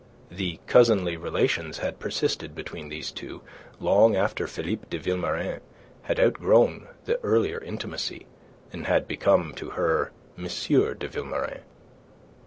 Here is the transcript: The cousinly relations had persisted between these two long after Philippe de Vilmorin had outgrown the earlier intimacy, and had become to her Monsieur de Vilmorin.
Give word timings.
The 0.31 0.59
cousinly 0.65 1.15
relations 1.15 1.77
had 1.77 1.99
persisted 1.99 2.55
between 2.55 2.89
these 2.89 3.11
two 3.11 3.43
long 3.79 4.15
after 4.15 4.47
Philippe 4.47 4.87
de 4.89 4.97
Vilmorin 4.97 5.59
had 6.01 6.19
outgrown 6.19 6.87
the 7.05 7.19
earlier 7.23 7.61
intimacy, 7.63 8.25
and 8.73 8.87
had 8.87 9.07
become 9.07 9.53
to 9.57 9.69
her 9.77 10.11
Monsieur 10.35 10.95
de 10.95 11.07
Vilmorin. 11.07 11.61